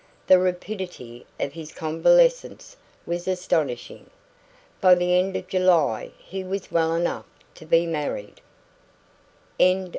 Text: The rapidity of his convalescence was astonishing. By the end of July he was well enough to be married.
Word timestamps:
The 0.25 0.39
rapidity 0.39 1.27
of 1.39 1.53
his 1.53 1.71
convalescence 1.71 2.75
was 3.05 3.27
astonishing. 3.27 4.09
By 4.81 4.95
the 4.95 5.15
end 5.19 5.35
of 5.35 5.47
July 5.47 6.09
he 6.17 6.43
was 6.43 6.71
well 6.71 6.95
enough 6.95 7.27
to 7.53 7.67
be 7.67 7.85
married. 7.85 8.41